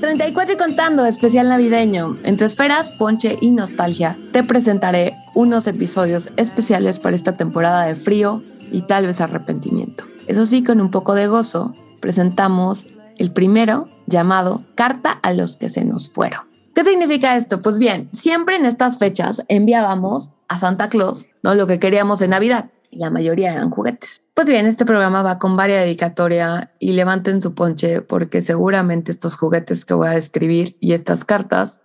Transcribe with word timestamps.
34 0.00 0.54
y 0.54 0.56
contando, 0.56 1.04
especial 1.04 1.48
navideño. 1.48 2.16
Entre 2.24 2.46
esferas, 2.46 2.88
ponche 2.90 3.36
y 3.40 3.50
nostalgia, 3.50 4.18
te 4.32 4.42
presentaré 4.42 5.14
unos 5.34 5.66
episodios 5.66 6.32
especiales 6.36 6.98
para 6.98 7.16
esta 7.16 7.36
temporada 7.36 7.84
de 7.84 7.96
frío 7.96 8.40
y 8.72 8.82
tal 8.82 9.06
vez 9.06 9.20
arrepentimiento. 9.20 10.04
Eso 10.26 10.46
sí, 10.46 10.64
con 10.64 10.80
un 10.80 10.90
poco 10.90 11.14
de 11.14 11.26
gozo, 11.26 11.74
presentamos 12.00 12.86
el 13.18 13.30
primero 13.32 13.88
llamado 14.06 14.64
Carta 14.74 15.12
a 15.22 15.34
los 15.34 15.56
que 15.56 15.68
se 15.68 15.84
nos 15.84 16.10
fueron. 16.10 16.48
¿Qué 16.74 16.82
significa 16.82 17.36
esto? 17.36 17.60
Pues 17.60 17.78
bien, 17.78 18.08
siempre 18.12 18.56
en 18.56 18.64
estas 18.64 18.98
fechas 18.98 19.44
enviábamos 19.48 20.30
a 20.48 20.58
Santa 20.58 20.88
Claus 20.88 21.28
¿no? 21.42 21.54
lo 21.54 21.66
que 21.66 21.78
queríamos 21.78 22.22
en 22.22 22.30
Navidad. 22.30 22.70
La 22.90 23.10
mayoría 23.10 23.52
eran 23.52 23.70
juguetes. 23.70 24.22
Pues 24.40 24.48
bien, 24.48 24.64
este 24.64 24.86
programa 24.86 25.22
va 25.22 25.38
con 25.38 25.54
varias 25.54 25.82
dedicatoria 25.82 26.72
y 26.78 26.92
levanten 26.92 27.42
su 27.42 27.54
ponche 27.54 28.00
porque 28.00 28.40
seguramente 28.40 29.12
estos 29.12 29.36
juguetes 29.36 29.84
que 29.84 29.92
voy 29.92 30.08
a 30.08 30.12
describir 30.12 30.78
y 30.80 30.94
estas 30.94 31.26
cartas, 31.26 31.82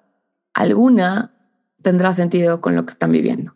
alguna 0.54 1.36
tendrá 1.82 2.16
sentido 2.16 2.62
con 2.62 2.74
lo 2.74 2.86
que 2.86 2.94
están 2.94 3.12
viviendo. 3.12 3.54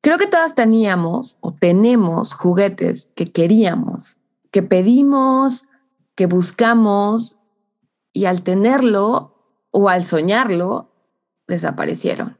Creo 0.00 0.18
que 0.18 0.26
todas 0.26 0.56
teníamos 0.56 1.38
o 1.42 1.54
tenemos 1.54 2.34
juguetes 2.34 3.12
que 3.14 3.30
queríamos, 3.30 4.18
que 4.50 4.64
pedimos, 4.64 5.68
que 6.16 6.26
buscamos 6.26 7.38
y 8.12 8.24
al 8.24 8.42
tenerlo 8.42 9.44
o 9.70 9.88
al 9.88 10.04
soñarlo, 10.04 10.92
desaparecieron. 11.46 12.36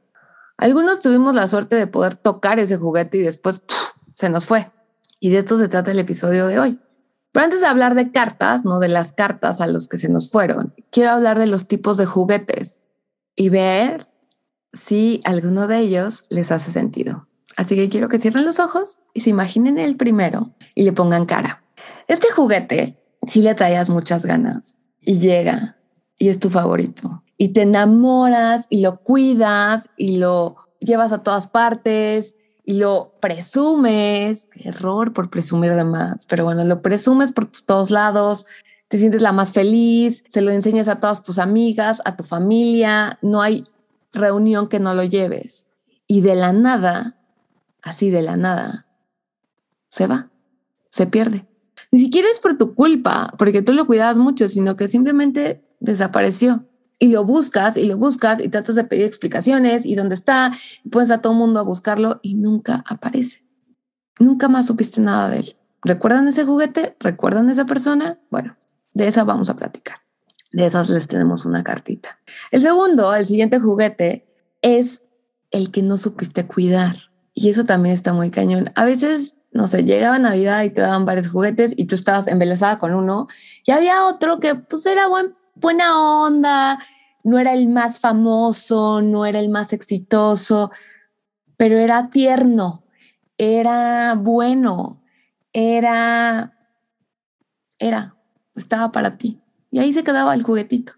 Algunos 0.57 0.99
tuvimos 0.99 1.35
la 1.35 1.47
suerte 1.47 1.77
de 1.77 1.87
poder 1.87 2.15
tocar 2.15 2.59
ese 2.59 2.75
juguete 2.75 3.17
y 3.19 3.21
después 3.21 3.63
se 4.13 4.29
nos 4.29 4.45
fue. 4.45 4.69
Y 5.21 5.29
de 5.29 5.37
esto 5.37 5.57
se 5.59 5.69
trata 5.69 5.91
el 5.91 5.99
episodio 5.99 6.47
de 6.47 6.59
hoy. 6.59 6.79
Pero 7.31 7.45
antes 7.45 7.61
de 7.61 7.67
hablar 7.67 7.93
de 7.93 8.11
cartas, 8.11 8.65
no 8.65 8.79
de 8.79 8.89
las 8.89 9.13
cartas 9.13 9.61
a 9.61 9.67
los 9.67 9.87
que 9.87 9.99
se 9.99 10.09
nos 10.09 10.31
fueron, 10.31 10.73
quiero 10.89 11.11
hablar 11.11 11.37
de 11.37 11.45
los 11.45 11.67
tipos 11.67 11.95
de 11.95 12.07
juguetes 12.07 12.81
y 13.35 13.49
ver 13.49 14.09
si 14.73 15.21
alguno 15.23 15.67
de 15.67 15.77
ellos 15.77 16.25
les 16.29 16.51
hace 16.51 16.71
sentido. 16.71 17.27
Así 17.55 17.75
que 17.75 17.87
quiero 17.87 18.09
que 18.09 18.17
cierren 18.17 18.45
los 18.45 18.59
ojos 18.59 19.03
y 19.13 19.21
se 19.21 19.29
imaginen 19.29 19.77
el 19.77 19.95
primero 19.95 20.55
y 20.73 20.83
le 20.83 20.91
pongan 20.91 21.27
cara. 21.27 21.63
Este 22.07 22.31
juguete, 22.31 22.97
si 23.27 23.43
le 23.43 23.53
traías 23.53 23.89
muchas 23.89 24.25
ganas 24.25 24.75
y 24.99 25.19
llega 25.19 25.77
y 26.17 26.29
es 26.29 26.39
tu 26.39 26.49
favorito 26.49 27.23
y 27.37 27.49
te 27.49 27.61
enamoras 27.61 28.65
y 28.69 28.81
lo 28.81 29.01
cuidas 29.01 29.89
y 29.97 30.17
lo 30.17 30.57
llevas 30.79 31.11
a 31.11 31.21
todas 31.21 31.45
partes 31.45 32.35
y 32.63 32.75
lo 32.75 33.13
presumes, 33.19 34.47
error 34.53 35.13
por 35.13 35.29
presumir 35.29 35.73
de 35.73 35.83
más, 35.83 36.25
pero 36.25 36.43
bueno, 36.45 36.63
lo 36.63 36.81
presumes 36.81 37.31
por 37.31 37.47
todos 37.47 37.89
lados, 37.89 38.45
te 38.87 38.97
sientes 38.97 39.21
la 39.21 39.31
más 39.31 39.53
feliz, 39.53 40.23
se 40.29 40.41
lo 40.41 40.51
enseñas 40.51 40.87
a 40.87 40.99
todas 40.99 41.23
tus 41.23 41.39
amigas, 41.39 42.01
a 42.05 42.15
tu 42.15 42.23
familia, 42.23 43.17
no 43.21 43.41
hay 43.41 43.67
reunión 44.13 44.67
que 44.67 44.79
no 44.79 44.93
lo 44.93 45.03
lleves. 45.03 45.67
Y 46.07 46.21
de 46.21 46.35
la 46.35 46.51
nada, 46.51 47.17
así 47.81 48.09
de 48.09 48.21
la 48.21 48.35
nada, 48.35 48.85
se 49.89 50.07
va, 50.07 50.29
se 50.89 51.07
pierde. 51.07 51.47
Ni 51.91 51.99
siquiera 51.99 52.27
es 52.31 52.39
por 52.39 52.57
tu 52.57 52.75
culpa, 52.75 53.33
porque 53.37 53.61
tú 53.61 53.73
lo 53.73 53.87
cuidabas 53.87 54.17
mucho, 54.17 54.49
sino 54.49 54.75
que 54.75 54.87
simplemente 54.87 55.63
desapareció 55.79 56.65
y 57.01 57.07
lo 57.07 57.25
buscas 57.25 57.77
y 57.77 57.85
lo 57.85 57.97
buscas 57.97 58.39
y 58.39 58.47
tratas 58.47 58.75
de 58.75 58.83
pedir 58.83 59.05
explicaciones 59.05 59.87
y 59.87 59.95
dónde 59.95 60.13
está, 60.13 60.53
y 60.83 60.89
pones 60.89 61.09
a 61.09 61.19
todo 61.19 61.33
el 61.33 61.39
mundo 61.39 61.59
a 61.59 61.63
buscarlo 61.63 62.19
y 62.21 62.35
nunca 62.35 62.83
aparece. 62.87 63.43
Nunca 64.19 64.47
más 64.47 64.67
supiste 64.67 65.01
nada 65.01 65.27
de 65.29 65.39
él. 65.39 65.55
¿Recuerdan 65.81 66.27
ese 66.27 66.45
juguete? 66.45 66.95
¿Recuerdan 66.99 67.49
esa 67.49 67.65
persona? 67.65 68.19
Bueno, 68.29 68.55
de 68.93 69.07
esa 69.07 69.23
vamos 69.23 69.49
a 69.49 69.55
platicar. 69.55 69.97
De 70.51 70.67
esas 70.67 70.91
les 70.91 71.07
tenemos 71.07 71.43
una 71.43 71.63
cartita. 71.63 72.19
El 72.51 72.61
segundo, 72.61 73.15
el 73.15 73.25
siguiente 73.25 73.59
juguete, 73.59 74.27
es 74.61 75.01
el 75.49 75.71
que 75.71 75.81
no 75.81 75.97
supiste 75.97 76.45
cuidar. 76.45 76.97
Y 77.33 77.49
eso 77.49 77.65
también 77.65 77.95
está 77.95 78.13
muy 78.13 78.29
cañón. 78.29 78.71
A 78.75 78.85
veces, 78.85 79.37
no 79.51 79.67
sé, 79.67 79.85
llegaba 79.85 80.19
Navidad 80.19 80.63
y 80.65 80.69
te 80.69 80.81
daban 80.81 81.05
varios 81.05 81.29
juguetes 81.29 81.73
y 81.75 81.85
tú 81.85 81.95
estabas 81.95 82.27
embelesada 82.27 82.77
con 82.77 82.93
uno 82.93 83.27
y 83.65 83.71
había 83.71 84.05
otro 84.05 84.39
que 84.39 84.53
pues 84.53 84.85
era 84.85 85.07
buen 85.07 85.33
buena 85.55 85.99
onda, 86.23 86.79
no 87.23 87.39
era 87.39 87.53
el 87.53 87.67
más 87.67 87.99
famoso, 87.99 89.01
no 89.01 89.25
era 89.25 89.39
el 89.39 89.49
más 89.49 89.73
exitoso, 89.73 90.71
pero 91.57 91.77
era 91.77 92.09
tierno, 92.09 92.83
era 93.37 94.15
bueno, 94.15 95.03
era, 95.53 96.57
era, 97.77 98.15
estaba 98.55 98.91
para 98.91 99.17
ti. 99.17 99.39
Y 99.69 99.79
ahí 99.79 99.93
se 99.93 100.03
quedaba 100.03 100.33
el 100.33 100.43
juguetito. 100.43 100.93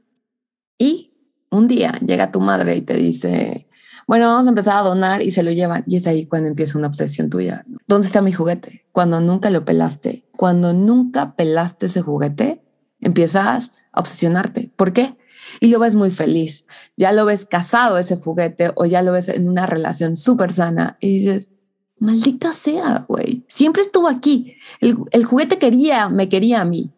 Y 0.78 1.14
un 1.52 1.68
día 1.68 2.00
llega 2.06 2.32
tu 2.32 2.40
madre 2.40 2.76
y 2.76 2.82
te 2.82 2.96
dice, 2.96 3.68
bueno, 4.08 4.28
vamos 4.28 4.48
a 4.48 4.50
empezar 4.50 4.78
a 4.78 4.88
donar 4.88 5.22
y 5.22 5.32
se 5.32 5.44
lo 5.44 5.52
llevan. 5.52 5.84
Y 5.88 5.98
es 5.98 6.08
ahí 6.08 6.26
cuando 6.26 6.50
empieza 6.50 6.78
una 6.78 6.88
obsesión 6.88 7.30
tuya. 7.30 7.66
¿Dónde 7.88 8.08
está 8.08 8.22
mi 8.22 8.32
juguete? 8.32 8.86
Cuando 8.92 9.22
nunca 9.22 9.50
lo 9.50 9.64
pelaste. 9.66 10.26
Cuando 10.36 10.74
nunca 10.74 11.36
pelaste 11.36 11.86
ese 11.86 12.02
juguete, 12.02 12.64
empiezas 13.00 13.72
obsesionarte. 13.94 14.72
¿Por 14.76 14.94
qué? 14.94 15.16
Y 15.60 15.68
lo 15.68 15.80
ves 15.80 15.96
muy 15.96 16.12
feliz. 16.12 16.66
Ya 16.98 17.12
lo 17.12 17.26
ves 17.26 17.46
casado 17.46 17.98
ese 17.98 18.18
juguete 18.18 18.72
o 18.76 18.86
ya 18.86 19.02
lo 19.02 19.12
ves 19.12 19.30
en 19.30 19.48
una 19.48 19.66
relación 19.66 20.18
súper 20.18 20.54
sana 20.54 20.98
y 21.00 21.20
dices, 21.20 21.52
maldita 22.00 22.54
sea, 22.54 23.06
güey. 23.08 23.46
Siempre 23.48 23.82
estuvo 23.82 24.08
aquí. 24.08 24.56
El, 24.80 25.26
juguete 25.26 25.58
quería, 25.58 26.10
me 26.10 26.30
quería 26.30 26.62
a 26.62 26.66
mí. 26.66 26.92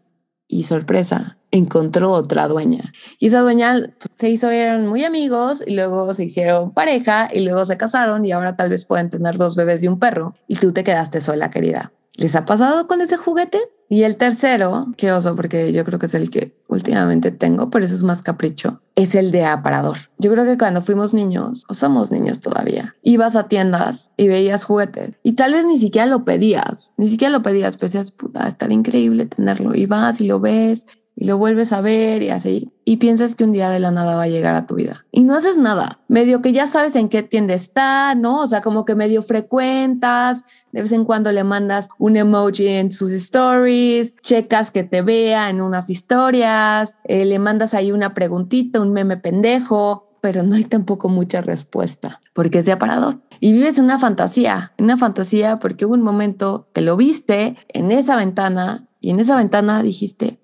Y 0.48 0.64
sorpresa, 0.64 1.38
encontró 1.52 2.12
otra 2.12 2.48
dueña. 2.48 2.92
Y 3.20 3.28
esa 3.28 3.42
dueña 3.42 3.82
pues, 3.98 4.10
se 4.16 4.30
hizo, 4.30 4.50
eran 4.50 4.88
muy 4.88 5.04
amigos 5.04 5.64
y 5.66 5.76
luego 5.76 6.14
se 6.14 6.26
hicieron 6.26 6.72
pareja 6.72 7.30
y 7.34 7.44
luego 7.44 7.66
se 7.66 7.78
casaron 7.78 8.26
y 8.26 8.32
ahora 8.32 8.56
tal 8.56 8.70
vez 8.70 8.86
pueden 8.86 9.10
tener 9.10 9.38
dos 9.38 9.56
bebés 9.56 9.82
y 9.84 9.88
un 9.88 10.00
perro. 10.00 10.36
Y 10.48 10.56
tú 10.56 10.72
te 10.72 10.84
quedaste 10.84 11.22
sola, 11.22 11.50
querida. 11.50 11.92
¿Les 12.16 12.36
ha 12.36 12.46
pasado 12.46 12.88
con 12.88 13.02
ese 13.02 13.18
juguete? 13.18 13.60
Y 13.88 14.04
el 14.04 14.18
tercero, 14.18 14.88
que 14.98 15.12
oso, 15.12 15.36
porque 15.36 15.72
yo 15.72 15.86
creo 15.86 16.00
que 16.00 16.08
es 16.08 16.14
el 16.16 16.30
que 16.30 16.56
últimamente 16.68 17.32
tengo, 17.32 17.70
pero 17.70 17.86
eso 17.86 17.94
es 17.94 18.04
más 18.04 18.24
capricho, 18.24 18.82
es 18.96 19.14
el 19.14 19.32
de 19.32 19.46
aparador. 19.46 19.98
Yo 20.18 20.32
creo 20.32 20.46
que 20.46 20.58
cuando 20.58 20.82
fuimos 20.82 21.14
niños, 21.14 21.64
o 21.68 21.74
somos 21.76 22.12
niños 22.12 22.42
todavía, 22.42 22.96
ibas 23.04 23.36
a 23.36 23.48
tiendas 23.48 24.12
y 24.18 24.28
veías 24.28 24.66
juguetes 24.66 25.18
y 25.22 25.34
tal 25.34 25.54
vez 25.54 25.66
ni 25.66 25.80
siquiera 25.80 26.08
lo 26.08 26.26
pedías, 26.26 26.94
ni 26.98 27.10
siquiera 27.10 27.32
lo 27.32 27.44
pedías, 27.44 27.78
pero 27.78 27.88
decías, 27.88 28.12
puta, 28.12 28.48
estar 28.48 28.72
increíble 28.72 29.28
tenerlo. 29.28 29.76
Y 29.76 29.86
vas 29.86 30.20
y 30.20 30.28
lo 30.28 30.40
ves 30.40 30.88
y 31.16 31.26
lo 31.26 31.38
vuelves 31.38 31.72
a 31.72 31.82
ver 31.82 32.22
y 32.22 32.30
así, 32.30 32.72
y 32.84 32.98
piensas 32.98 33.36
que 33.36 33.46
un 33.46 33.54
día 33.54 33.70
de 33.70 33.80
la 33.80 33.92
nada 33.92 34.16
va 34.16 34.24
a 34.24 34.28
llegar 34.28 34.56
a 34.56 34.68
tu 34.68 34.76
vida. 34.76 35.06
Y 35.12 35.24
no 35.24 35.36
haces 35.36 35.58
nada, 35.58 36.00
medio 36.08 36.42
que 36.42 36.52
ya 36.52 36.68
sabes 36.68 36.96
en 36.96 37.10
qué 37.10 37.24
tienda 37.24 37.54
está, 37.54 38.16
¿no? 38.16 38.42
O 38.42 38.48
sea, 38.48 38.62
como 38.62 38.86
que 38.86 38.96
medio 38.96 39.24
frecuentas, 39.24 40.44
de 40.72 40.82
vez 40.82 40.92
en 40.92 41.06
cuando 41.06 41.32
le 41.32 41.44
mandas 41.44 41.88
un 41.98 42.18
emoji 42.18 42.68
en 42.68 42.92
sus 42.92 43.12
stories, 43.12 44.18
checas 44.22 44.72
que 44.72 44.84
te 44.84 45.02
vea 45.02 45.50
en 45.50 45.62
unas 45.62 45.90
historias, 45.90 46.98
eh, 47.06 47.26
le 47.26 47.40
mandas 47.40 47.74
ahí 47.74 47.92
una 47.92 48.14
preguntita, 48.14 48.82
un 48.82 48.92
meme 48.92 49.18
pendejo, 49.18 50.06
pero 50.20 50.44
no 50.44 50.56
hay 50.56 50.64
tampoco 50.64 51.08
mucha 51.08 51.42
respuesta, 51.42 52.20
porque 52.34 52.60
es 52.60 52.66
de 52.66 52.72
aparador. 52.72 53.22
Y 53.40 53.54
vives 53.54 53.78
una 53.78 54.00
fantasía, 54.00 54.74
una 54.80 54.98
fantasía 54.98 55.58
porque 55.58 55.86
hubo 55.86 55.94
un 55.94 56.02
momento 56.02 56.68
que 56.74 56.82
lo 56.82 56.98
viste 56.98 57.56
en 57.70 57.92
esa 57.92 58.16
ventana 58.16 58.88
y 59.00 59.12
en 59.12 59.20
esa 59.20 59.36
ventana 59.36 59.84
dijiste, 59.84 60.40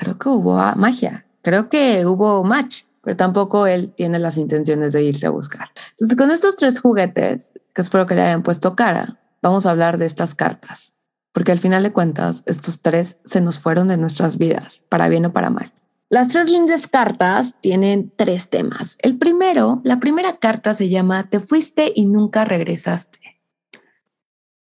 creo 0.00 0.18
que 0.18 0.30
hubo 0.30 0.54
magia, 0.76 1.26
creo 1.42 1.68
que 1.68 2.06
hubo 2.06 2.42
match, 2.42 2.84
pero 3.02 3.18
tampoco 3.18 3.66
él 3.66 3.92
tiene 3.94 4.18
las 4.18 4.38
intenciones 4.38 4.94
de 4.94 5.02
irse 5.02 5.26
a 5.26 5.30
buscar. 5.30 5.68
Entonces, 5.90 6.16
con 6.16 6.30
estos 6.30 6.56
tres 6.56 6.80
juguetes, 6.80 7.52
que 7.74 7.82
espero 7.82 8.06
que 8.06 8.14
le 8.14 8.22
hayan 8.22 8.42
puesto 8.42 8.74
cara, 8.74 9.18
vamos 9.42 9.66
a 9.66 9.70
hablar 9.70 9.98
de 9.98 10.06
estas 10.06 10.34
cartas, 10.34 10.94
porque 11.32 11.52
al 11.52 11.58
final 11.58 11.82
de 11.82 11.92
cuentas, 11.92 12.42
estos 12.46 12.80
tres 12.80 13.20
se 13.26 13.42
nos 13.42 13.58
fueron 13.58 13.88
de 13.88 13.98
nuestras 13.98 14.38
vidas, 14.38 14.82
para 14.88 15.10
bien 15.10 15.26
o 15.26 15.32
para 15.34 15.50
mal. 15.50 15.70
Las 16.08 16.28
tres 16.28 16.50
lindas 16.50 16.88
cartas 16.88 17.54
tienen 17.60 18.10
tres 18.16 18.48
temas. 18.48 18.96
El 19.02 19.18
primero, 19.18 19.82
la 19.84 20.00
primera 20.00 20.38
carta 20.38 20.74
se 20.74 20.88
llama 20.88 21.28
Te 21.28 21.40
fuiste 21.40 21.92
y 21.94 22.06
nunca 22.06 22.46
regresaste. 22.46 23.18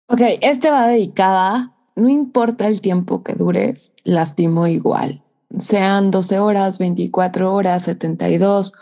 Ok, 0.07 0.21
este 0.43 0.71
va 0.71 0.87
dedicada, 0.87 1.75
no 1.97 2.09
importa 2.09 2.69
el 2.69 2.81
tiempo 2.81 3.25
que 3.25 3.35
dures, 3.35 3.93
lastimo 4.05 4.69
igual 4.69 5.24
sean 5.59 6.11
12 6.11 6.39
horas, 6.39 6.79
24 6.79 7.55
horas, 7.55 7.85
72, 7.85 8.73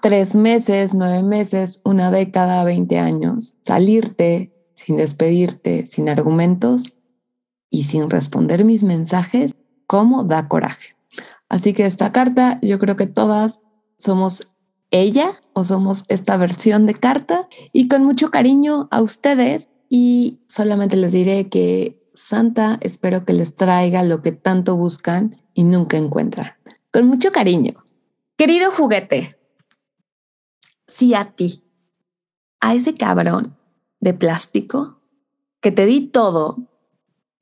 tres 0.00 0.36
meses, 0.36 0.94
nueve 0.94 1.22
meses, 1.22 1.80
una 1.84 2.10
década, 2.10 2.64
20 2.64 2.98
años, 2.98 3.56
salirte 3.62 4.52
sin 4.74 4.96
despedirte, 4.96 5.86
sin 5.86 6.08
argumentos 6.08 6.94
y 7.68 7.84
sin 7.84 8.08
responder 8.08 8.64
mis 8.64 8.82
mensajes, 8.82 9.54
¿cómo 9.86 10.24
da 10.24 10.48
coraje? 10.48 10.96
Así 11.48 11.72
que 11.74 11.84
esta 11.84 12.12
carta, 12.12 12.58
yo 12.62 12.78
creo 12.78 12.96
que 12.96 13.06
todas 13.06 13.62
somos 13.96 14.50
ella 14.90 15.32
o 15.52 15.64
somos 15.64 16.04
esta 16.08 16.36
versión 16.36 16.86
de 16.86 16.94
carta 16.94 17.48
y 17.72 17.88
con 17.88 18.04
mucho 18.04 18.30
cariño 18.30 18.88
a 18.90 19.02
ustedes 19.02 19.68
y 19.88 20.40
solamente 20.46 20.96
les 20.96 21.12
diré 21.12 21.48
que 21.48 22.00
Santa 22.14 22.78
espero 22.80 23.24
que 23.24 23.32
les 23.32 23.56
traiga 23.56 24.02
lo 24.02 24.22
que 24.22 24.32
tanto 24.32 24.76
buscan 24.76 25.39
y 25.54 25.64
nunca 25.64 25.96
encuentran. 25.96 26.52
Con 26.92 27.06
mucho 27.06 27.32
cariño. 27.32 27.82
Querido 28.36 28.70
juguete, 28.70 29.38
si 30.86 31.14
a 31.14 31.32
ti, 31.32 31.62
a 32.60 32.74
ese 32.74 32.96
cabrón 32.96 33.56
de 34.00 34.14
plástico 34.14 35.00
que 35.60 35.70
te 35.70 35.86
di 35.86 36.06
todo 36.08 36.56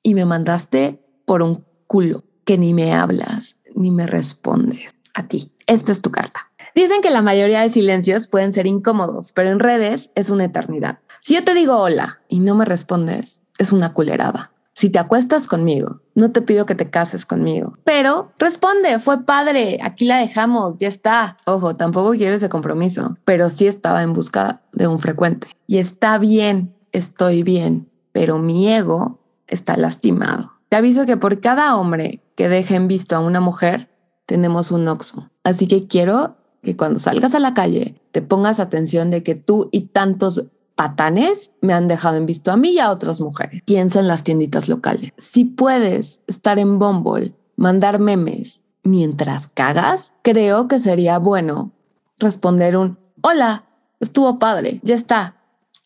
y 0.02 0.14
me 0.14 0.24
mandaste 0.24 1.04
por 1.24 1.42
un 1.42 1.64
culo 1.86 2.24
que 2.44 2.58
ni 2.58 2.74
me 2.74 2.94
hablas 2.94 3.58
ni 3.74 3.90
me 3.90 4.06
respondes 4.06 4.94
a 5.14 5.28
ti. 5.28 5.52
Esta 5.66 5.92
es 5.92 6.02
tu 6.02 6.10
carta. 6.10 6.52
Dicen 6.74 7.00
que 7.00 7.10
la 7.10 7.22
mayoría 7.22 7.62
de 7.62 7.70
silencios 7.70 8.26
pueden 8.26 8.52
ser 8.52 8.66
incómodos, 8.66 9.32
pero 9.32 9.50
en 9.50 9.60
redes 9.60 10.10
es 10.14 10.30
una 10.30 10.44
eternidad. 10.44 11.00
Si 11.24 11.34
yo 11.34 11.44
te 11.44 11.54
digo 11.54 11.76
hola 11.76 12.20
y 12.28 12.40
no 12.40 12.54
me 12.54 12.64
respondes, 12.64 13.42
es 13.58 13.72
una 13.72 13.92
culerada. 13.92 14.52
Si 14.74 14.90
te 14.90 14.98
acuestas 14.98 15.48
conmigo, 15.48 16.02
no 16.18 16.32
te 16.32 16.42
pido 16.42 16.66
que 16.66 16.74
te 16.74 16.90
cases 16.90 17.24
conmigo, 17.24 17.78
pero 17.84 18.32
responde, 18.38 18.98
fue 18.98 19.24
padre, 19.24 19.78
aquí 19.82 20.04
la 20.04 20.18
dejamos, 20.18 20.76
ya 20.78 20.88
está. 20.88 21.36
Ojo, 21.46 21.76
tampoco 21.76 22.10
quiero 22.10 22.34
ese 22.34 22.48
compromiso, 22.48 23.16
pero 23.24 23.48
sí 23.50 23.66
estaba 23.66 24.02
en 24.02 24.12
busca 24.12 24.60
de 24.72 24.88
un 24.88 24.98
frecuente. 24.98 25.48
Y 25.66 25.78
está 25.78 26.18
bien, 26.18 26.74
estoy 26.92 27.42
bien, 27.42 27.88
pero 28.12 28.38
mi 28.38 28.68
ego 28.68 29.20
está 29.46 29.76
lastimado. 29.76 30.54
Te 30.68 30.76
aviso 30.76 31.06
que 31.06 31.16
por 31.16 31.40
cada 31.40 31.76
hombre 31.76 32.20
que 32.34 32.48
deje 32.48 32.74
en 32.74 32.88
visto 32.88 33.16
a 33.16 33.20
una 33.20 33.40
mujer, 33.40 33.88
tenemos 34.26 34.70
un 34.70 34.86
oxo. 34.88 35.30
Así 35.44 35.66
que 35.66 35.86
quiero 35.86 36.36
que 36.62 36.76
cuando 36.76 36.98
salgas 36.98 37.34
a 37.34 37.40
la 37.40 37.54
calle 37.54 38.00
te 38.10 38.22
pongas 38.22 38.58
atención 38.58 39.10
de 39.10 39.22
que 39.22 39.36
tú 39.36 39.68
y 39.70 39.82
tantos 39.86 40.44
patanes 40.78 41.50
me 41.60 41.74
han 41.74 41.88
dejado 41.88 42.18
en 42.18 42.24
visto 42.24 42.52
a 42.52 42.56
mí 42.56 42.70
y 42.70 42.78
a 42.78 42.92
otras 42.92 43.20
mujeres. 43.20 43.62
Piensa 43.64 43.98
en 43.98 44.06
las 44.06 44.22
tienditas 44.22 44.68
locales. 44.68 45.12
Si 45.18 45.44
puedes 45.44 46.22
estar 46.28 46.60
en 46.60 46.78
Bumble, 46.78 47.34
mandar 47.56 47.98
memes 47.98 48.62
mientras 48.84 49.48
cagas, 49.48 50.12
creo 50.22 50.68
que 50.68 50.78
sería 50.78 51.18
bueno 51.18 51.72
responder 52.20 52.76
un 52.76 52.96
hola, 53.22 53.64
estuvo 53.98 54.38
padre, 54.38 54.78
ya 54.84 54.94
está. 54.94 55.34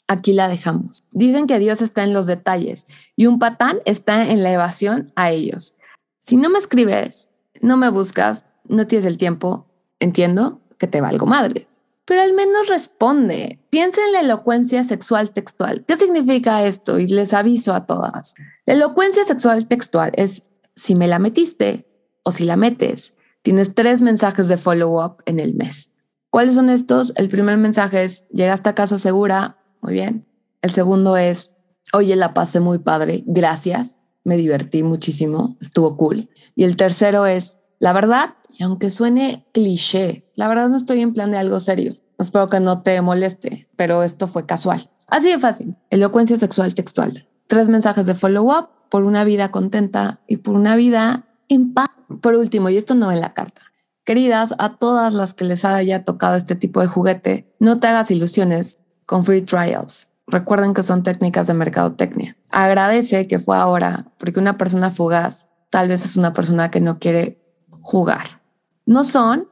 Aquí 0.08 0.34
la 0.34 0.46
dejamos. 0.46 1.02
Dicen 1.10 1.46
que 1.46 1.58
Dios 1.58 1.80
está 1.80 2.04
en 2.04 2.12
los 2.12 2.26
detalles 2.26 2.86
y 3.16 3.24
un 3.24 3.38
patán 3.38 3.78
está 3.86 4.28
en 4.28 4.42
la 4.42 4.52
evasión 4.52 5.10
a 5.16 5.30
ellos. 5.30 5.76
Si 6.20 6.36
no 6.36 6.50
me 6.50 6.58
escribes, 6.58 7.30
no 7.62 7.78
me 7.78 7.88
buscas, 7.88 8.44
no 8.68 8.86
tienes 8.86 9.06
el 9.06 9.16
tiempo, 9.16 9.64
entiendo 10.00 10.60
que 10.76 10.86
te 10.86 11.00
valgo 11.00 11.24
madres 11.24 11.71
pero 12.12 12.24
al 12.24 12.34
menos 12.34 12.68
responde. 12.68 13.58
Piensa 13.70 14.04
en 14.04 14.12
la 14.12 14.20
elocuencia 14.20 14.84
sexual 14.84 15.30
textual. 15.30 15.82
¿Qué 15.88 15.96
significa 15.96 16.62
esto? 16.66 16.98
Y 16.98 17.06
les 17.06 17.32
aviso 17.32 17.72
a 17.72 17.86
todas. 17.86 18.34
La 18.66 18.74
elocuencia 18.74 19.24
sexual 19.24 19.66
textual 19.66 20.12
es 20.16 20.42
si 20.76 20.94
me 20.94 21.08
la 21.08 21.18
metiste 21.18 21.88
o 22.22 22.30
si 22.30 22.44
la 22.44 22.56
metes. 22.56 23.14
Tienes 23.40 23.74
tres 23.74 24.02
mensajes 24.02 24.46
de 24.48 24.58
follow-up 24.58 25.22
en 25.24 25.40
el 25.40 25.54
mes. 25.54 25.94
¿Cuáles 26.28 26.54
son 26.54 26.68
estos? 26.68 27.14
El 27.16 27.30
primer 27.30 27.56
mensaje 27.56 28.04
es, 28.04 28.28
llegaste 28.28 28.68
a 28.68 28.74
casa 28.74 28.98
segura, 28.98 29.56
muy 29.80 29.94
bien. 29.94 30.26
El 30.60 30.72
segundo 30.72 31.16
es, 31.16 31.54
oye, 31.94 32.14
la 32.14 32.34
pasé 32.34 32.60
muy 32.60 32.78
padre, 32.78 33.24
gracias, 33.24 34.00
me 34.22 34.36
divertí 34.36 34.82
muchísimo, 34.82 35.56
estuvo 35.62 35.96
cool. 35.96 36.28
Y 36.56 36.64
el 36.64 36.76
tercero 36.76 37.24
es, 37.24 37.56
la 37.78 37.94
verdad, 37.94 38.34
y 38.52 38.62
aunque 38.62 38.90
suene 38.90 39.46
cliché, 39.52 40.30
la 40.34 40.48
verdad 40.48 40.68
no 40.68 40.76
estoy 40.76 41.00
en 41.00 41.12
plan 41.12 41.30
de 41.30 41.38
algo 41.38 41.60
serio. 41.60 41.96
Espero 42.18 42.48
que 42.48 42.60
no 42.60 42.82
te 42.82 43.00
moleste, 43.00 43.68
pero 43.76 44.02
esto 44.02 44.28
fue 44.28 44.46
casual. 44.46 44.90
Así 45.08 45.30
de 45.30 45.38
fácil. 45.38 45.76
Elocuencia 45.90 46.36
sexual 46.36 46.74
textual. 46.74 47.28
Tres 47.46 47.68
mensajes 47.68 48.06
de 48.06 48.14
follow-up 48.14 48.68
por 48.90 49.04
una 49.04 49.24
vida 49.24 49.50
contenta 49.50 50.20
y 50.26 50.38
por 50.38 50.54
una 50.54 50.76
vida 50.76 51.26
en 51.48 51.74
paz. 51.74 51.88
Por 52.20 52.34
último, 52.34 52.68
y 52.68 52.76
esto 52.76 52.94
no 52.94 53.10
en 53.10 53.20
la 53.20 53.34
carta. 53.34 53.62
Queridas, 54.04 54.54
a 54.58 54.76
todas 54.76 55.14
las 55.14 55.32
que 55.34 55.44
les 55.44 55.64
haya 55.64 56.04
tocado 56.04 56.36
este 56.36 56.54
tipo 56.54 56.80
de 56.80 56.88
juguete, 56.88 57.54
no 57.58 57.80
te 57.80 57.86
hagas 57.86 58.10
ilusiones 58.10 58.78
con 59.06 59.24
free 59.24 59.42
trials. 59.42 60.08
Recuerden 60.26 60.74
que 60.74 60.82
son 60.82 61.02
técnicas 61.02 61.46
de 61.46 61.54
mercadotecnia. 61.54 62.36
Agradece 62.50 63.26
que 63.28 63.38
fue 63.38 63.56
ahora, 63.56 64.06
porque 64.18 64.40
una 64.40 64.58
persona 64.58 64.90
fugaz 64.90 65.48
tal 65.70 65.88
vez 65.88 66.04
es 66.04 66.16
una 66.16 66.34
persona 66.34 66.70
que 66.70 66.82
no 66.82 66.98
quiere 66.98 67.42
jugar. 67.70 68.41
No 68.86 69.04
son 69.04 69.48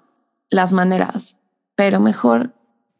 las 0.49 0.73
maneras, 0.73 1.37
pero 1.77 2.01
mejor 2.01 2.55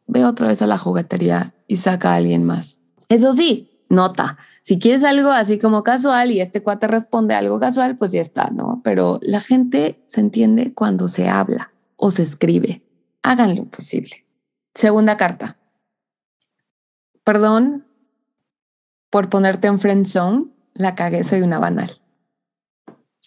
ve 0.07 0.25
otra 0.25 0.47
vez 0.47 0.61
a 0.61 0.67
la 0.67 0.77
juguetería 0.77 1.53
y 1.67 1.77
saca 1.77 2.13
a 2.13 2.15
alguien 2.15 2.43
más. 2.43 2.79
Eso 3.09 3.33
sí, 3.33 3.85
nota, 3.89 4.37
si 4.63 4.79
quieres 4.79 5.03
algo 5.03 5.29
así 5.29 5.59
como 5.59 5.83
casual 5.83 6.31
y 6.31 6.39
este 6.39 6.63
cuate 6.63 6.87
responde 6.87 7.35
algo 7.35 7.59
casual, 7.59 7.97
pues 7.97 8.11
ya 8.11 8.21
está, 8.21 8.49
¿no? 8.49 8.81
Pero 8.83 9.19
la 9.21 9.41
gente 9.41 10.01
se 10.07 10.21
entiende 10.21 10.73
cuando 10.73 11.09
se 11.09 11.27
habla 11.27 11.73
o 11.97 12.11
se 12.11 12.23
escribe. 12.23 12.83
Hagan 13.23 13.55
lo 13.55 13.65
posible. 13.65 14.25
Segunda 14.73 15.17
carta. 15.17 15.57
Perdón 17.23 17.85
por 19.09 19.29
ponerte 19.29 19.67
en 19.67 19.79
friend 19.79 20.07
zone, 20.07 20.45
la 20.73 20.95
cagué, 20.95 21.25
soy 21.25 21.41
una 21.41 21.59
banal. 21.59 21.99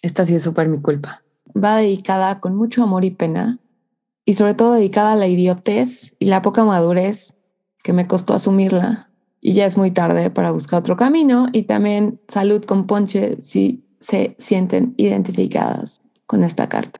Esta 0.01 0.25
sí 0.25 0.35
es 0.35 0.43
súper 0.43 0.67
mi 0.67 0.81
culpa 0.81 1.24
va 1.55 1.77
dedicada 1.77 2.39
con 2.39 2.55
mucho 2.55 2.83
amor 2.83 3.05
y 3.05 3.11
pena, 3.11 3.59
y 4.25 4.33
sobre 4.33 4.55
todo 4.55 4.73
dedicada 4.73 5.13
a 5.13 5.15
la 5.15 5.27
idiotez 5.27 6.15
y 6.19 6.25
la 6.25 6.41
poca 6.41 6.65
madurez 6.65 7.35
que 7.83 7.93
me 7.93 8.07
costó 8.07 8.33
asumirla. 8.33 9.09
Y 9.39 9.53
ya 9.53 9.67
es 9.67 9.77
muy 9.77 9.91
tarde 9.91 10.31
para 10.31 10.51
buscar 10.51 10.79
otro 10.79 10.97
camino 10.97 11.45
y 11.51 11.63
también 11.63 12.19
salud 12.27 12.65
con 12.65 12.87
ponche 12.87 13.37
si 13.43 13.85
se 13.99 14.35
sienten 14.39 14.95
identificadas 14.97 16.01
con 16.25 16.43
esta 16.43 16.67
carta. 16.67 16.99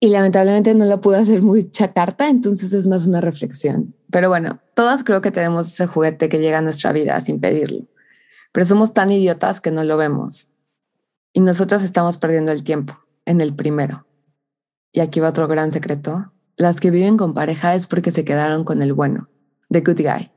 Y 0.00 0.08
lamentablemente 0.08 0.74
no 0.74 0.84
la 0.84 1.00
pude 1.00 1.18
hacer 1.18 1.42
mucha 1.42 1.92
carta, 1.92 2.28
entonces 2.28 2.72
es 2.72 2.88
más 2.88 3.06
una 3.06 3.20
reflexión. 3.20 3.94
Pero 4.10 4.28
bueno, 4.28 4.58
todas 4.74 5.04
creo 5.04 5.22
que 5.22 5.30
tenemos 5.30 5.68
ese 5.68 5.86
juguete 5.86 6.28
que 6.28 6.40
llega 6.40 6.58
a 6.58 6.62
nuestra 6.62 6.90
vida 6.90 7.20
sin 7.20 7.38
pedirlo. 7.40 7.86
Pero 8.50 8.66
somos 8.66 8.92
tan 8.92 9.12
idiotas 9.12 9.60
que 9.60 9.70
no 9.70 9.84
lo 9.84 9.96
vemos. 9.96 10.48
Y 11.32 11.40
nosotras 11.40 11.84
estamos 11.84 12.18
perdiendo 12.18 12.50
el 12.50 12.64
tiempo 12.64 13.01
en 13.24 13.40
el 13.40 13.54
primero. 13.54 14.06
Y 14.92 15.00
aquí 15.00 15.20
va 15.20 15.30
otro 15.30 15.48
gran 15.48 15.72
secreto. 15.72 16.32
Las 16.56 16.80
que 16.80 16.90
viven 16.90 17.16
con 17.16 17.34
pareja 17.34 17.74
es 17.74 17.86
porque 17.86 18.10
se 18.10 18.24
quedaron 18.24 18.64
con 18.64 18.82
el 18.82 18.92
bueno, 18.92 19.28
the 19.70 19.80
good 19.80 20.00
guy. 20.00 20.30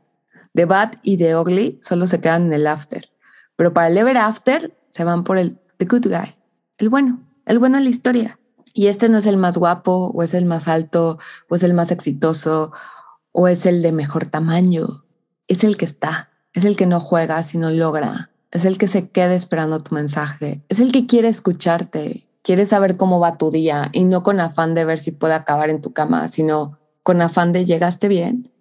The 0.54 0.66
bad 0.66 0.94
y 1.04 1.18
the 1.18 1.36
ugly 1.36 1.80
solo 1.82 2.08
se 2.08 2.22
quedan 2.22 2.48
en 2.48 2.54
el 2.54 2.68
after. 2.68 3.10
Pero 3.56 3.74
para 3.74 3.88
el 3.88 3.98
ever 3.98 4.18
after 4.18 4.78
se 4.88 5.04
van 5.04 5.24
por 5.24 5.38
el 5.38 5.60
the 5.78 5.86
good 5.86 6.08
guy, 6.08 6.36
el 6.78 6.90
bueno, 6.90 7.22
el 7.46 7.60
bueno 7.60 7.78
en 7.78 7.84
la 7.84 7.90
historia. 7.90 8.40
Y 8.74 8.88
este 8.88 9.08
no 9.08 9.18
es 9.18 9.26
el 9.26 9.38
más 9.38 9.58
guapo, 9.58 10.12
o 10.14 10.24
es 10.24 10.34
el 10.34 10.46
más 10.46 10.68
alto, 10.68 11.18
o 11.50 11.56
es 11.56 11.64
el 11.64 11.74
más 11.74 11.92
exitoso, 11.92 12.74
o 13.32 13.48
es 13.48 13.66
el 13.66 13.82
de 13.82 13.92
mejor 13.92 14.26
tamaño. 14.26 15.06
Es 15.48 15.64
el 15.64 15.78
que 15.78 15.86
está, 15.86 16.30
es 16.54 16.66
el 16.66 16.76
que 16.76 16.86
no 16.86 17.00
juega, 17.00 17.42
sino 17.44 17.72
logra. 17.72 18.32
Es 18.52 18.66
el 18.66 18.78
que 18.78 18.88
se 18.88 19.10
queda 19.10 19.34
esperando 19.34 19.82
tu 19.82 19.96
mensaje. 19.96 20.64
Es 20.70 20.80
el 20.80 20.92
que 20.92 21.08
quiere 21.08 21.28
escucharte 21.28 22.25
quieres 22.46 22.70
saber 22.70 22.96
cómo 22.96 23.20
va 23.20 23.38
tu 23.38 23.50
día 23.50 23.90
y 23.92 24.04
no 24.04 24.22
con 24.22 24.40
afán 24.40 24.76
de 24.76 24.86
ver 24.86 25.00
si 25.00 25.12
puede 25.12 25.34
acabar 25.34 25.70
en 25.72 25.82
tu 25.82 25.92
cama, 25.92 26.28
sino 26.28 26.78
con 27.02 27.20
afán 27.22 27.52
de 27.52 27.66
llegaste 27.66 28.08
bien, 28.08 28.52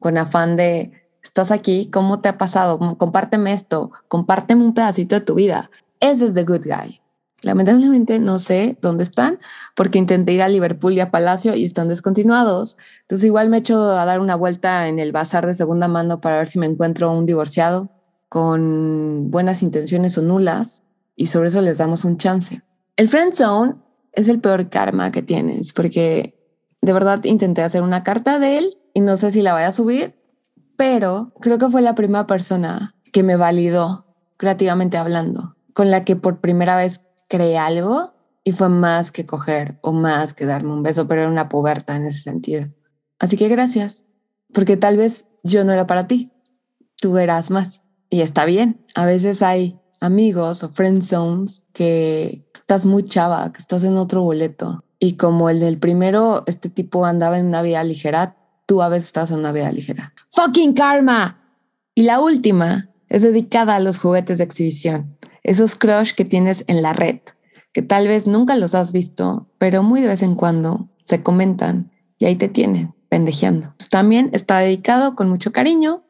con 0.00 0.16
afán 0.16 0.56
de 0.56 0.92
estás 1.22 1.50
aquí, 1.50 1.90
¿cómo 1.92 2.20
te 2.20 2.30
ha 2.30 2.38
pasado? 2.38 2.78
Compárteme 2.96 3.52
esto, 3.52 3.92
compárteme 4.08 4.64
un 4.64 4.74
pedacito 4.74 5.16
de 5.16 5.20
tu 5.20 5.34
vida. 5.34 5.70
Ese 6.00 6.26
es 6.26 6.34
The 6.34 6.44
Good 6.44 6.64
Guy. 6.64 7.00
Lamentablemente 7.42 8.18
no 8.18 8.38
sé 8.38 8.78
dónde 8.80 9.04
están 9.04 9.38
porque 9.74 9.98
intenté 9.98 10.32
ir 10.32 10.42
a 10.42 10.48
Liverpool 10.48 10.94
y 10.94 11.00
a 11.00 11.10
Palacio 11.10 11.54
y 11.54 11.64
están 11.64 11.88
descontinuados. 11.88 12.78
Entonces 13.02 13.26
igual 13.26 13.50
me 13.50 13.58
echo 13.58 13.82
a 13.82 14.06
dar 14.06 14.20
una 14.20 14.34
vuelta 14.34 14.88
en 14.88 14.98
el 14.98 15.12
bazar 15.12 15.46
de 15.46 15.54
segunda 15.54 15.88
mano 15.88 16.22
para 16.22 16.38
ver 16.38 16.48
si 16.48 16.58
me 16.58 16.66
encuentro 16.66 17.12
un 17.12 17.26
divorciado 17.26 17.90
con 18.30 19.30
buenas 19.30 19.62
intenciones 19.62 20.16
o 20.16 20.22
nulas 20.22 20.82
y 21.14 21.26
sobre 21.26 21.48
eso 21.48 21.60
les 21.60 21.78
damos 21.78 22.04
un 22.04 22.16
chance. 22.16 22.62
El 22.96 23.10
friend 23.10 23.34
zone 23.34 23.74
es 24.12 24.28
el 24.28 24.40
peor 24.40 24.70
karma 24.70 25.12
que 25.12 25.22
tienes, 25.22 25.74
porque 25.74 26.34
de 26.80 26.92
verdad 26.94 27.22
intenté 27.24 27.62
hacer 27.62 27.82
una 27.82 28.02
carta 28.02 28.38
de 28.38 28.56
él 28.58 28.78
y 28.94 29.00
no 29.00 29.18
sé 29.18 29.30
si 29.30 29.42
la 29.42 29.52
voy 29.52 29.64
a 29.64 29.72
subir, 29.72 30.18
pero 30.78 31.32
creo 31.40 31.58
que 31.58 31.68
fue 31.68 31.82
la 31.82 31.94
primera 31.94 32.26
persona 32.26 32.94
que 33.12 33.22
me 33.22 33.36
validó 33.36 34.06
creativamente 34.38 34.96
hablando, 34.96 35.56
con 35.74 35.90
la 35.90 36.04
que 36.04 36.16
por 36.16 36.40
primera 36.40 36.76
vez 36.76 37.06
creé 37.28 37.58
algo 37.58 38.14
y 38.44 38.52
fue 38.52 38.70
más 38.70 39.10
que 39.10 39.26
coger 39.26 39.78
o 39.82 39.92
más 39.92 40.32
que 40.32 40.46
darme 40.46 40.72
un 40.72 40.82
beso, 40.82 41.06
pero 41.06 41.22
era 41.22 41.30
una 41.30 41.50
puberta 41.50 41.96
en 41.96 42.06
ese 42.06 42.20
sentido. 42.20 42.66
Así 43.18 43.36
que 43.36 43.48
gracias, 43.48 44.04
porque 44.54 44.78
tal 44.78 44.96
vez 44.96 45.26
yo 45.42 45.64
no 45.64 45.72
era 45.72 45.86
para 45.86 46.08
ti, 46.08 46.32
tú 46.96 47.18
eras 47.18 47.50
más 47.50 47.82
y 48.08 48.22
está 48.22 48.46
bien. 48.46 48.86
A 48.94 49.04
veces 49.04 49.42
hay 49.42 49.78
amigos 50.00 50.62
o 50.62 50.68
friend 50.68 51.02
zones 51.02 51.66
que 51.72 52.46
estás 52.54 52.84
muy 52.84 53.04
chava, 53.04 53.52
que 53.52 53.60
estás 53.60 53.84
en 53.84 53.96
otro 53.96 54.22
boleto. 54.22 54.84
Y 54.98 55.14
como 55.14 55.50
el 55.50 55.60
del 55.60 55.78
primero, 55.78 56.42
este 56.46 56.68
tipo 56.68 57.04
andaba 57.04 57.38
en 57.38 57.46
una 57.46 57.62
vida 57.62 57.84
ligera, 57.84 58.36
tú 58.66 58.82
a 58.82 58.88
veces 58.88 59.06
estás 59.06 59.30
en 59.30 59.38
una 59.38 59.52
vida 59.52 59.70
ligera. 59.70 60.12
¡Fucking 60.30 60.74
karma! 60.74 61.38
Y 61.94 62.02
la 62.02 62.20
última 62.20 62.88
es 63.08 63.22
dedicada 63.22 63.76
a 63.76 63.80
los 63.80 63.98
juguetes 63.98 64.38
de 64.38 64.44
exhibición, 64.44 65.16
esos 65.42 65.76
crush 65.76 66.12
que 66.12 66.24
tienes 66.24 66.64
en 66.66 66.82
la 66.82 66.92
red, 66.92 67.20
que 67.72 67.82
tal 67.82 68.08
vez 68.08 68.26
nunca 68.26 68.56
los 68.56 68.74
has 68.74 68.92
visto, 68.92 69.48
pero 69.58 69.82
muy 69.82 70.00
de 70.00 70.08
vez 70.08 70.22
en 70.22 70.34
cuando 70.34 70.88
se 71.04 71.22
comentan 71.22 71.92
y 72.18 72.24
ahí 72.24 72.36
te 72.36 72.48
tienen, 72.48 72.94
pendejeando. 73.08 73.74
Pues 73.76 73.88
también 73.88 74.30
está 74.32 74.58
dedicado 74.58 75.14
con 75.14 75.28
mucho 75.28 75.52
cariño 75.52 76.02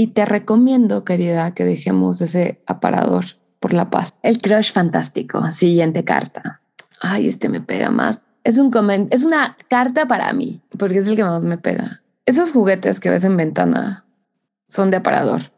y 0.00 0.06
te 0.06 0.24
recomiendo, 0.24 1.04
querida, 1.04 1.54
que 1.54 1.64
dejemos 1.64 2.20
ese 2.20 2.62
aparador 2.66 3.24
por 3.58 3.72
la 3.72 3.90
paz. 3.90 4.14
El 4.22 4.38
crush 4.40 4.72
fantástico. 4.72 5.50
Siguiente 5.50 6.04
carta. 6.04 6.60
Ay, 7.00 7.28
este 7.28 7.48
me 7.48 7.60
pega 7.60 7.90
más. 7.90 8.20
Es 8.44 8.58
un 8.58 8.70
es 9.10 9.24
una 9.24 9.56
carta 9.68 10.06
para 10.06 10.32
mí, 10.32 10.62
porque 10.78 10.98
es 10.98 11.08
el 11.08 11.16
que 11.16 11.24
más 11.24 11.42
me 11.42 11.58
pega. 11.58 12.00
Esos 12.26 12.52
juguetes 12.52 13.00
que 13.00 13.10
ves 13.10 13.24
en 13.24 13.36
ventana 13.36 14.06
son 14.68 14.92
de 14.92 14.98
aparador. 14.98 15.50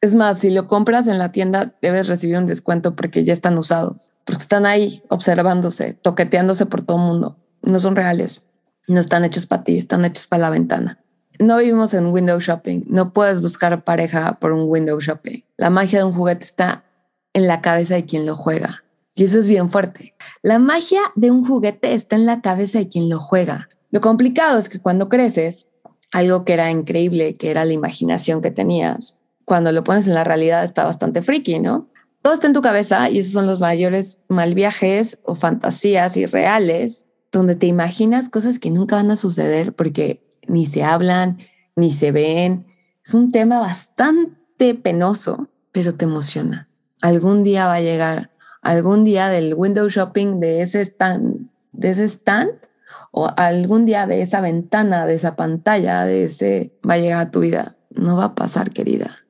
Es 0.00 0.14
más, 0.14 0.38
si 0.38 0.48
lo 0.48 0.66
compras 0.66 1.06
en 1.06 1.18
la 1.18 1.30
tienda, 1.30 1.74
debes 1.82 2.06
recibir 2.06 2.38
un 2.38 2.46
descuento 2.46 2.96
porque 2.96 3.22
ya 3.22 3.34
están 3.34 3.58
usados, 3.58 4.14
porque 4.24 4.40
están 4.40 4.64
ahí 4.64 5.02
observándose, 5.10 5.92
toqueteándose 5.92 6.64
por 6.64 6.80
todo 6.80 6.96
el 6.96 7.02
mundo. 7.02 7.36
No 7.60 7.78
son 7.80 7.96
reales, 7.96 8.46
no 8.88 8.98
están 8.98 9.26
hechos 9.26 9.44
para 9.44 9.62
ti, 9.62 9.76
están 9.76 10.06
hechos 10.06 10.26
para 10.26 10.40
la 10.40 10.50
ventana. 10.50 11.03
No 11.38 11.58
vivimos 11.58 11.94
en 11.94 12.06
window 12.06 12.38
shopping, 12.38 12.82
no 12.86 13.12
puedes 13.12 13.40
buscar 13.40 13.82
pareja 13.82 14.38
por 14.40 14.52
un 14.52 14.68
window 14.68 15.00
shopping. 15.00 15.42
La 15.56 15.70
magia 15.70 15.98
de 15.98 16.04
un 16.04 16.14
juguete 16.14 16.44
está 16.44 16.84
en 17.32 17.48
la 17.48 17.60
cabeza 17.60 17.94
de 17.94 18.04
quien 18.04 18.24
lo 18.24 18.36
juega. 18.36 18.84
Y 19.16 19.24
eso 19.24 19.38
es 19.38 19.48
bien 19.48 19.70
fuerte. 19.70 20.14
La 20.42 20.58
magia 20.58 21.00
de 21.14 21.30
un 21.30 21.44
juguete 21.46 21.94
está 21.94 22.16
en 22.16 22.26
la 22.26 22.40
cabeza 22.40 22.78
de 22.78 22.88
quien 22.88 23.08
lo 23.08 23.18
juega. 23.18 23.68
Lo 23.90 24.00
complicado 24.00 24.58
es 24.58 24.68
que 24.68 24.80
cuando 24.80 25.08
creces, 25.08 25.68
algo 26.12 26.44
que 26.44 26.52
era 26.52 26.70
increíble, 26.70 27.34
que 27.34 27.50
era 27.50 27.64
la 27.64 27.72
imaginación 27.72 28.42
que 28.42 28.50
tenías, 28.50 29.16
cuando 29.44 29.72
lo 29.72 29.84
pones 29.84 30.06
en 30.06 30.14
la 30.14 30.24
realidad 30.24 30.64
está 30.64 30.84
bastante 30.84 31.22
friki, 31.22 31.58
¿no? 31.58 31.88
Todo 32.22 32.34
está 32.34 32.46
en 32.46 32.54
tu 32.54 32.62
cabeza 32.62 33.10
y 33.10 33.18
esos 33.18 33.32
son 33.32 33.46
los 33.46 33.60
mayores 33.60 34.22
mal 34.28 34.54
viajes 34.54 35.18
o 35.24 35.34
fantasías 35.34 36.16
irreales 36.16 37.04
donde 37.30 37.56
te 37.56 37.66
imaginas 37.66 38.30
cosas 38.30 38.58
que 38.58 38.70
nunca 38.70 38.96
van 38.96 39.10
a 39.10 39.16
suceder 39.16 39.74
porque 39.74 40.23
ni 40.48 40.66
se 40.66 40.84
hablan, 40.84 41.38
ni 41.76 41.92
se 41.92 42.12
ven. 42.12 42.66
Es 43.04 43.14
un 43.14 43.32
tema 43.32 43.58
bastante 43.58 44.74
penoso, 44.74 45.48
pero 45.72 45.94
te 45.94 46.04
emociona. 46.04 46.68
Algún 47.00 47.44
día 47.44 47.66
va 47.66 47.74
a 47.74 47.80
llegar, 47.80 48.30
algún 48.62 49.04
día 49.04 49.28
del 49.28 49.54
window 49.54 49.88
shopping 49.88 50.40
de 50.40 50.62
ese 50.62 50.82
stand, 50.82 51.48
de 51.72 51.90
ese 51.90 52.04
stand 52.08 52.52
o 53.10 53.30
algún 53.36 53.84
día 53.84 54.06
de 54.06 54.22
esa 54.22 54.40
ventana, 54.40 55.06
de 55.06 55.14
esa 55.14 55.36
pantalla, 55.36 56.04
de 56.04 56.24
ese 56.24 56.72
va 56.88 56.94
a 56.94 56.98
llegar 56.98 57.20
a 57.20 57.30
tu 57.30 57.40
vida. 57.40 57.76
No 57.90 58.16
va 58.16 58.24
a 58.24 58.34
pasar, 58.34 58.70
querida 58.70 59.24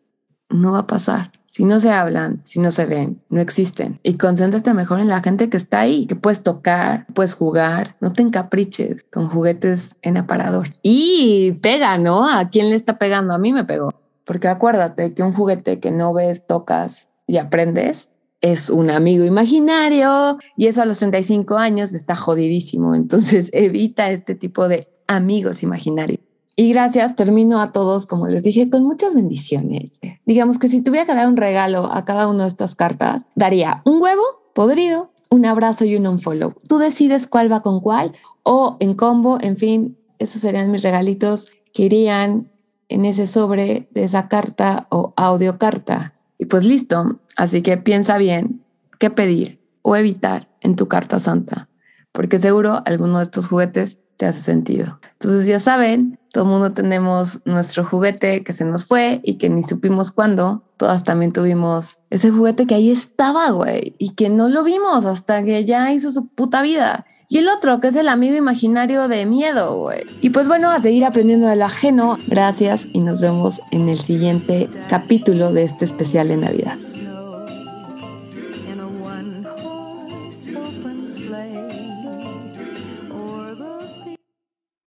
no 0.54 0.72
va 0.72 0.80
a 0.80 0.86
pasar. 0.86 1.32
Si 1.54 1.64
no 1.64 1.78
se 1.78 1.92
hablan, 1.92 2.40
si 2.42 2.58
no 2.58 2.72
se 2.72 2.84
ven, 2.84 3.22
no 3.28 3.40
existen. 3.40 4.00
Y 4.02 4.14
concéntrate 4.14 4.74
mejor 4.74 4.98
en 4.98 5.06
la 5.06 5.22
gente 5.22 5.48
que 5.50 5.56
está 5.56 5.82
ahí, 5.82 6.04
que 6.06 6.16
puedes 6.16 6.42
tocar, 6.42 7.06
puedes 7.14 7.34
jugar. 7.34 7.94
No 8.00 8.12
te 8.12 8.22
encapriches 8.22 9.04
con 9.04 9.28
juguetes 9.28 9.94
en 10.02 10.16
aparador. 10.16 10.74
Y 10.82 11.52
pega, 11.62 11.96
¿no? 11.96 12.28
¿A 12.28 12.48
quién 12.50 12.70
le 12.70 12.74
está 12.74 12.98
pegando? 12.98 13.34
A 13.34 13.38
mí 13.38 13.52
me 13.52 13.64
pegó. 13.64 13.94
Porque 14.24 14.48
acuérdate 14.48 15.14
que 15.14 15.22
un 15.22 15.32
juguete 15.32 15.78
que 15.78 15.92
no 15.92 16.12
ves, 16.12 16.44
tocas 16.48 17.06
y 17.28 17.36
aprendes 17.36 18.08
es 18.40 18.68
un 18.68 18.90
amigo 18.90 19.24
imaginario 19.24 20.38
y 20.56 20.66
eso 20.66 20.82
a 20.82 20.86
los 20.86 20.98
35 20.98 21.56
años 21.56 21.94
está 21.94 22.16
jodidísimo. 22.16 22.96
Entonces 22.96 23.50
evita 23.52 24.10
este 24.10 24.34
tipo 24.34 24.66
de 24.66 24.88
amigos 25.06 25.62
imaginarios. 25.62 26.18
Y 26.56 26.72
gracias, 26.72 27.16
termino 27.16 27.60
a 27.60 27.72
todos, 27.72 28.06
como 28.06 28.28
les 28.28 28.44
dije, 28.44 28.70
con 28.70 28.84
muchas 28.84 29.14
bendiciones. 29.14 29.98
Digamos 30.24 30.58
que 30.58 30.68
si 30.68 30.82
tuviera 30.82 31.06
que 31.06 31.14
dar 31.14 31.28
un 31.28 31.36
regalo 31.36 31.86
a 31.86 32.04
cada 32.04 32.28
una 32.28 32.44
de 32.44 32.50
estas 32.50 32.76
cartas, 32.76 33.32
daría 33.34 33.82
un 33.84 34.00
huevo 34.00 34.22
podrido, 34.54 35.10
un 35.30 35.46
abrazo 35.46 35.84
y 35.84 35.96
un 35.96 36.06
unfollow. 36.06 36.54
Tú 36.68 36.78
decides 36.78 37.26
cuál 37.26 37.50
va 37.50 37.62
con 37.62 37.80
cuál 37.80 38.12
o 38.44 38.76
en 38.78 38.94
combo, 38.94 39.38
en 39.40 39.56
fin, 39.56 39.98
esos 40.18 40.42
serían 40.42 40.70
mis 40.70 40.82
regalitos 40.82 41.50
que 41.72 41.84
irían 41.84 42.50
en 42.88 43.04
ese 43.04 43.26
sobre 43.26 43.88
de 43.90 44.04
esa 44.04 44.28
carta 44.28 44.86
o 44.90 45.12
audio 45.16 45.58
carta. 45.58 46.14
Y 46.38 46.46
pues 46.46 46.64
listo, 46.64 47.18
así 47.36 47.62
que 47.62 47.76
piensa 47.78 48.16
bien 48.18 48.62
qué 48.98 49.10
pedir 49.10 49.60
o 49.82 49.96
evitar 49.96 50.48
en 50.60 50.76
tu 50.76 50.88
carta 50.88 51.18
santa, 51.18 51.68
porque 52.12 52.38
seguro 52.38 52.82
alguno 52.86 53.18
de 53.18 53.24
estos 53.24 53.48
juguetes 53.48 53.98
te 54.16 54.26
hace 54.26 54.40
sentido. 54.40 55.00
Entonces 55.14 55.46
ya 55.46 55.60
saben, 55.60 56.18
todo 56.34 56.44
el 56.44 56.50
mundo 56.50 56.72
tenemos 56.72 57.38
nuestro 57.44 57.84
juguete 57.84 58.42
que 58.42 58.52
se 58.52 58.64
nos 58.64 58.84
fue 58.84 59.20
y 59.22 59.34
que 59.34 59.48
ni 59.48 59.62
supimos 59.62 60.10
cuándo. 60.10 60.64
Todas 60.76 61.04
también 61.04 61.32
tuvimos 61.32 61.98
ese 62.10 62.30
juguete 62.30 62.66
que 62.66 62.74
ahí 62.74 62.90
estaba, 62.90 63.50
güey, 63.50 63.94
y 63.98 64.14
que 64.14 64.28
no 64.30 64.48
lo 64.48 64.64
vimos 64.64 65.04
hasta 65.04 65.44
que 65.44 65.64
ya 65.64 65.92
hizo 65.92 66.10
su 66.10 66.26
puta 66.26 66.60
vida. 66.60 67.06
Y 67.28 67.38
el 67.38 67.48
otro, 67.48 67.80
que 67.80 67.86
es 67.86 67.94
el 67.94 68.08
amigo 68.08 68.36
imaginario 68.36 69.06
de 69.06 69.26
miedo, 69.26 69.78
güey. 69.78 70.02
Y 70.22 70.30
pues 70.30 70.48
bueno, 70.48 70.70
a 70.70 70.80
seguir 70.80 71.04
aprendiendo 71.04 71.46
de 71.46 71.62
ajeno. 71.62 72.18
Gracias 72.26 72.88
y 72.92 72.98
nos 72.98 73.20
vemos 73.20 73.60
en 73.70 73.88
el 73.88 73.98
siguiente 73.98 74.68
capítulo 74.90 75.52
de 75.52 75.62
este 75.62 75.84
especial 75.84 76.26
de 76.28 76.36
Navidad. 76.36 76.78